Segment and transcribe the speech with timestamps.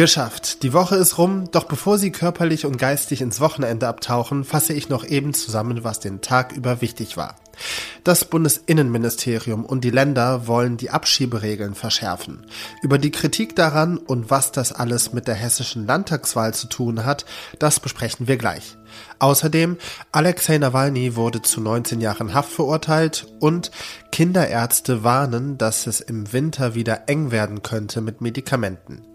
[0.00, 0.62] Geschafft.
[0.62, 4.88] Die Woche ist rum, doch bevor Sie körperlich und geistig ins Wochenende abtauchen, fasse ich
[4.88, 7.36] noch eben zusammen, was den Tag über wichtig war.
[8.02, 12.46] Das Bundesinnenministerium und die Länder wollen die Abschieberegeln verschärfen.
[12.80, 17.26] Über die Kritik daran und was das alles mit der hessischen Landtagswahl zu tun hat,
[17.58, 18.78] das besprechen wir gleich.
[19.18, 19.76] Außerdem,
[20.12, 23.70] Alexei Nawalny wurde zu 19 Jahren Haft verurteilt und
[24.12, 29.09] Kinderärzte warnen, dass es im Winter wieder eng werden könnte mit Medikamenten.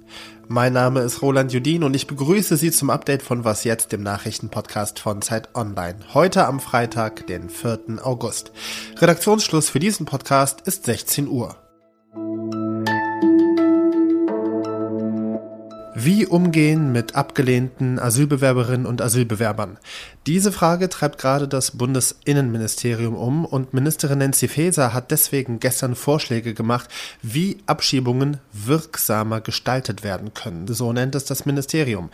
[0.48, 4.04] Mein Name ist Roland Judin und ich begrüße Sie zum Update von Was jetzt, dem
[4.04, 5.96] Nachrichtenpodcast von Zeit Online.
[6.14, 8.00] Heute am Freitag, den 4.
[8.04, 8.52] August.
[8.98, 11.56] Redaktionsschluss für diesen Podcast ist 16 Uhr.
[16.06, 19.80] Wie umgehen mit abgelehnten Asylbewerberinnen und Asylbewerbern?
[20.28, 26.54] Diese Frage treibt gerade das Bundesinnenministerium um und Ministerin Nancy Faeser hat deswegen gestern Vorschläge
[26.54, 26.92] gemacht,
[27.24, 30.68] wie Abschiebungen wirksamer gestaltet werden können.
[30.68, 32.12] So nennt es das Ministerium.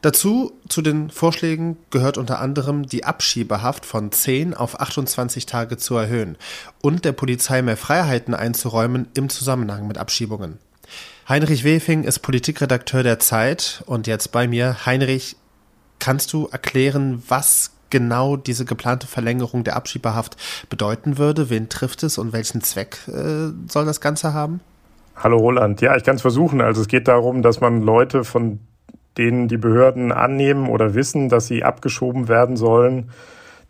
[0.00, 5.96] Dazu zu den Vorschlägen gehört unter anderem die Abschiebehaft von 10 auf 28 Tage zu
[5.96, 6.38] erhöhen
[6.80, 10.56] und der Polizei mehr Freiheiten einzuräumen im Zusammenhang mit Abschiebungen.
[11.28, 14.84] Heinrich Wefing ist Politikredakteur der Zeit und jetzt bei mir.
[14.86, 15.36] Heinrich,
[15.98, 20.36] kannst du erklären, was genau diese geplante Verlängerung der Abschiebehaft
[20.68, 21.48] bedeuten würde?
[21.48, 24.60] Wen trifft es und welchen Zweck äh, soll das Ganze haben?
[25.16, 25.80] Hallo Roland.
[25.80, 26.60] Ja, ich kann es versuchen.
[26.60, 28.58] Also es geht darum, dass man Leute, von
[29.16, 33.10] denen die Behörden annehmen oder wissen, dass sie abgeschoben werden sollen,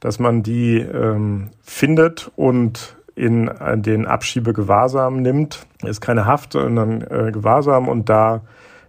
[0.01, 5.67] dass man die ähm, findet und in den Abschiebegewahrsam nimmt.
[5.83, 8.43] Ist keine Haft, sondern äh, Gewahrsam und da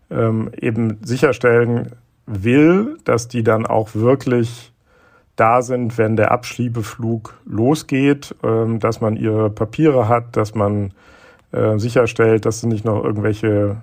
[0.10, 1.92] ähm, eben sicherstellen
[2.26, 4.72] will, dass die dann auch wirklich
[5.36, 10.92] da sind, wenn der Abschiebeflug losgeht, ähm, dass man ihre Papiere hat, dass man
[11.52, 13.78] äh, sicherstellt, dass nicht noch irgendwelche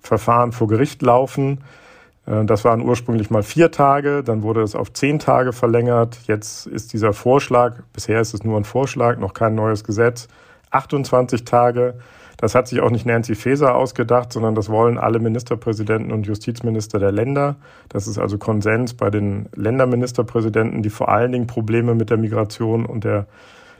[0.00, 1.85] Verfahren vor Gericht laufen, äh,
[2.26, 6.18] das waren ursprünglich mal vier Tage, dann wurde es auf zehn Tage verlängert.
[6.26, 10.26] Jetzt ist dieser Vorschlag, bisher ist es nur ein Vorschlag, noch kein neues Gesetz,
[10.70, 11.94] 28 Tage.
[12.36, 16.98] Das hat sich auch nicht Nancy Faeser ausgedacht, sondern das wollen alle Ministerpräsidenten und Justizminister
[16.98, 17.56] der Länder.
[17.88, 22.84] Das ist also Konsens bei den Länderministerpräsidenten, die vor allen Dingen Probleme mit der Migration
[22.84, 23.26] und der,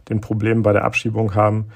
[0.08, 1.66] den Problemen bei der Abschiebung haben.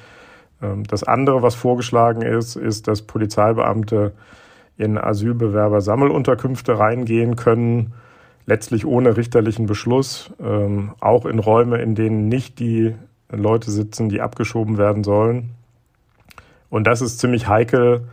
[0.63, 4.13] Ähm, das andere, was vorgeschlagen ist, ist, dass Polizeibeamte
[4.81, 7.93] in Asylbewerber-Sammelunterkünfte reingehen können,
[8.47, 12.95] letztlich ohne richterlichen Beschluss, ähm, auch in Räume, in denen nicht die
[13.31, 15.51] Leute sitzen, die abgeschoben werden sollen.
[16.71, 18.09] Und das ist ziemlich heikel,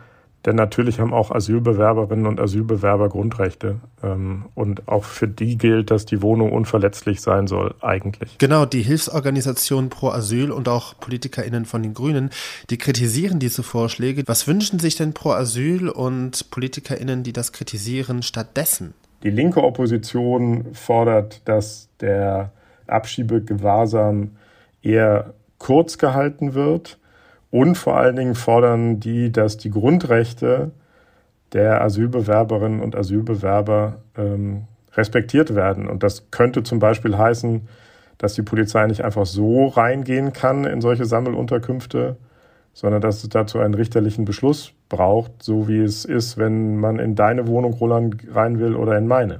[0.46, 3.82] denn natürlich haben auch Asylbewerberinnen und Asylbewerber Grundrechte.
[4.02, 8.38] Ähm, und auch für die gilt, dass die Wohnung unverletzlich sein soll, eigentlich.
[8.38, 12.30] Genau, die Hilfsorganisation Pro Asyl und auch PolitikerInnen von den Grünen,
[12.70, 14.24] die kritisieren diese Vorschläge.
[14.26, 18.94] Was wünschen sich denn Pro Asyl und PolitikerInnen, die das kritisieren, stattdessen?
[19.24, 22.52] Die linke Opposition fordert, dass der
[22.86, 24.38] Abschiebegewahrsam
[24.82, 27.00] eher kurz gehalten wird
[27.52, 30.72] und vor allen Dingen fordern die, dass die Grundrechte
[31.54, 34.64] der Asylbewerberinnen und Asylbewerber ähm,
[34.94, 35.88] respektiert werden.
[35.88, 37.68] Und das könnte zum Beispiel heißen,
[38.18, 42.18] dass die Polizei nicht einfach so reingehen kann in solche Sammelunterkünfte,
[42.74, 47.16] sondern dass es dazu einen richterlichen Beschluss braucht, so wie es ist, wenn man in
[47.16, 49.40] deine Wohnung, Roland, rein will oder in meine.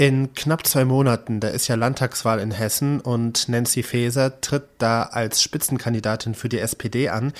[0.00, 5.02] In knapp zwei Monaten, da ist ja Landtagswahl in Hessen und Nancy Faeser tritt da
[5.02, 7.32] als Spitzenkandidatin für die SPD an.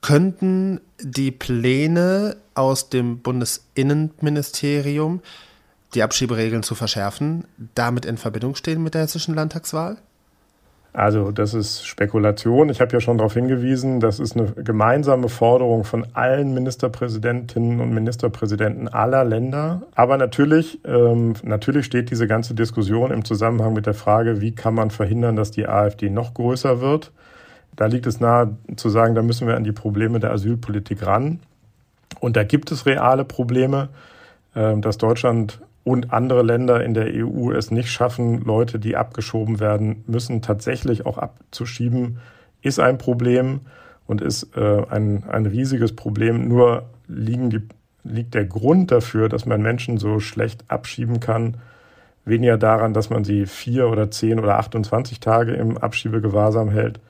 [0.00, 5.22] Könnten die Pläne aus dem Bundesinnenministerium,
[5.94, 7.46] die Abschieberegeln zu verschärfen,
[7.76, 9.98] damit in Verbindung stehen mit der hessischen Landtagswahl?
[10.94, 12.68] Also das ist Spekulation.
[12.68, 17.92] Ich habe ja schon darauf hingewiesen, das ist eine gemeinsame Forderung von allen Ministerpräsidentinnen und
[17.92, 19.82] Ministerpräsidenten aller Länder.
[19.96, 24.74] Aber natürlich, ähm, natürlich steht diese ganze Diskussion im Zusammenhang mit der Frage, wie kann
[24.74, 27.10] man verhindern, dass die AfD noch größer wird.
[27.74, 31.40] Da liegt es nahe zu sagen, da müssen wir an die Probleme der Asylpolitik ran.
[32.20, 33.88] Und da gibt es reale Probleme,
[34.54, 39.60] äh, dass Deutschland und andere Länder in der EU es nicht schaffen, Leute, die abgeschoben
[39.60, 42.18] werden müssen, tatsächlich auch abzuschieben,
[42.62, 43.60] ist ein Problem
[44.06, 46.48] und ist äh, ein, ein riesiges Problem.
[46.48, 47.60] Nur liegen die,
[48.02, 51.58] liegt der Grund dafür, dass man Menschen so schlecht abschieben kann,
[52.24, 57.00] weniger daran, dass man sie vier oder zehn oder 28 Tage im Abschiebegewahrsam hält,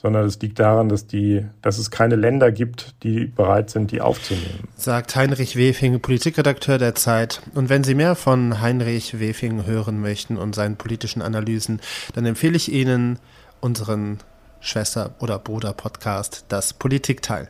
[0.00, 4.00] sondern es liegt daran, dass, die, dass es keine Länder gibt, die bereit sind, die
[4.00, 4.66] aufzunehmen.
[4.74, 7.42] Sagt Heinrich Wefing, Politikredakteur der Zeit.
[7.54, 11.80] Und wenn Sie mehr von Heinrich Wefing hören möchten und seinen politischen Analysen,
[12.14, 13.18] dann empfehle ich Ihnen
[13.60, 14.20] unseren
[14.60, 17.48] Schwester- oder Bruder-Podcast, das Politikteil.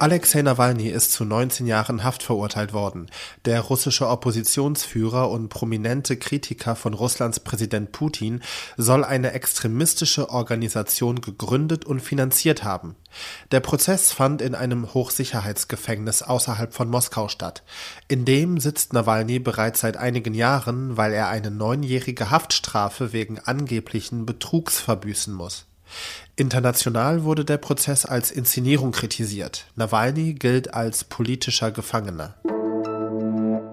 [0.00, 3.10] Alexei Nawalny ist zu 19 Jahren Haft verurteilt worden.
[3.44, 8.40] Der russische Oppositionsführer und prominente Kritiker von Russlands Präsident Putin
[8.78, 12.96] soll eine extremistische Organisation gegründet und finanziert haben.
[13.50, 17.62] Der Prozess fand in einem Hochsicherheitsgefängnis außerhalb von Moskau statt.
[18.08, 24.24] In dem sitzt Nawalny bereits seit einigen Jahren, weil er eine neunjährige Haftstrafe wegen angeblichen
[24.24, 25.66] Betrugs verbüßen muss.
[26.36, 29.66] International wurde der Prozess als Inszenierung kritisiert.
[29.76, 32.34] Nawalny gilt als politischer Gefangener.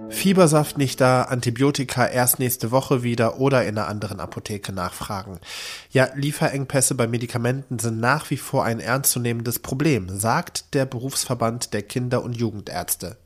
[0.10, 5.40] Fiebersaft nicht da, Antibiotika erst nächste Woche wieder oder in einer anderen Apotheke nachfragen.
[5.92, 11.84] Ja, Lieferengpässe bei Medikamenten sind nach wie vor ein ernstzunehmendes Problem, sagt der Berufsverband der
[11.84, 13.18] Kinder- und Jugendärzte.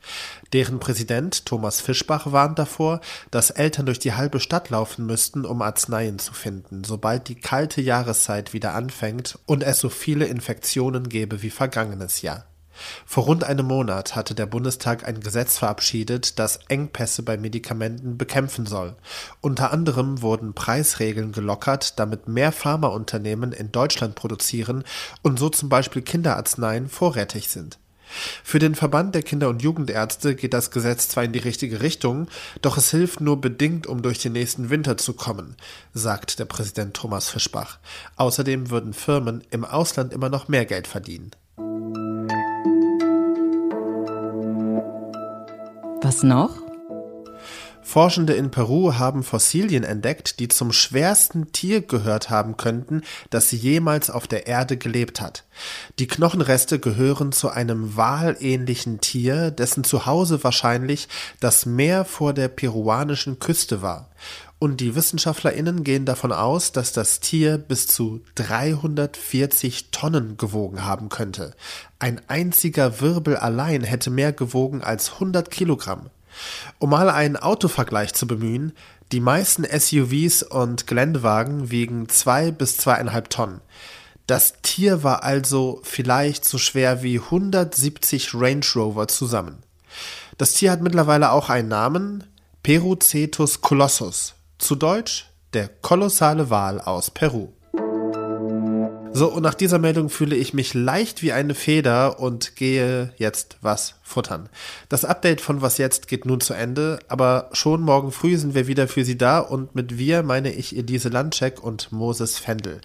[0.53, 2.99] Deren Präsident Thomas Fischbach warnt davor,
[3.29, 7.81] dass Eltern durch die halbe Stadt laufen müssten, um Arzneien zu finden, sobald die kalte
[7.81, 12.50] Jahreszeit wieder anfängt und es so viele Infektionen gäbe wie vergangenes Jahr.
[13.05, 18.65] Vor rund einem Monat hatte der Bundestag ein Gesetz verabschiedet, das Engpässe bei Medikamenten bekämpfen
[18.65, 18.95] soll.
[19.41, 24.83] Unter anderem wurden Preisregeln gelockert, damit mehr Pharmaunternehmen in Deutschland produzieren
[25.21, 27.77] und so zum Beispiel Kinderarzneien vorrätig sind.
[28.43, 32.27] Für den Verband der Kinder- und Jugendärzte geht das Gesetz zwar in die richtige Richtung,
[32.61, 35.55] doch es hilft nur bedingt, um durch den nächsten Winter zu kommen,
[35.93, 37.79] sagt der Präsident Thomas Fischbach.
[38.17, 41.31] Außerdem würden Firmen im Ausland immer noch mehr Geld verdienen.
[46.03, 46.55] Was noch?
[47.83, 54.09] Forschende in Peru haben Fossilien entdeckt, die zum schwersten Tier gehört haben könnten, das jemals
[54.09, 55.43] auf der Erde gelebt hat.
[55.99, 61.07] Die Knochenreste gehören zu einem walähnlichen Tier, dessen Zuhause wahrscheinlich
[61.39, 64.09] das Meer vor der peruanischen Küste war.
[64.63, 71.09] Und die WissenschaftlerInnen gehen davon aus, dass das Tier bis zu 340 Tonnen gewogen haben
[71.09, 71.55] könnte.
[71.97, 76.11] Ein einziger Wirbel allein hätte mehr gewogen als 100 Kilogramm.
[76.77, 78.73] Um mal einen Autovergleich zu bemühen,
[79.11, 83.61] die meisten SUVs und Geländewagen wiegen zwei bis zweieinhalb Tonnen.
[84.27, 89.63] Das Tier war also vielleicht so schwer wie 170 Range Rover zusammen.
[90.37, 92.25] Das Tier hat mittlerweile auch einen Namen,
[92.61, 97.49] Perucetus colossus, zu Deutsch der kolossale Wal aus Peru.
[99.13, 103.57] So, und nach dieser Meldung fühle ich mich leicht wie eine Feder und gehe jetzt
[103.61, 104.47] was futtern.
[104.87, 108.67] Das Update von Was jetzt geht nun zu Ende, aber schon morgen früh sind wir
[108.67, 112.79] wieder für Sie da und mit wir meine ich Elise Landcheck und Moses Fendel.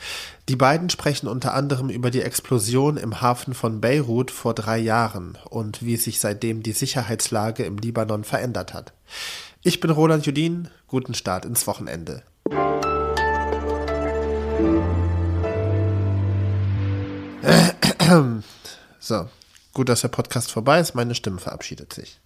[0.49, 5.38] Die beiden sprechen unter anderem über die Explosion im Hafen von Beirut vor drei Jahren
[5.49, 8.93] und wie sich seitdem die Sicherheitslage im Libanon verändert hat.
[9.62, 12.25] Ich bin Roland Judin, guten Start ins Wochenende.
[18.99, 19.29] So,
[19.73, 22.19] gut, dass der Podcast vorbei ist, meine Stimme verabschiedet sich.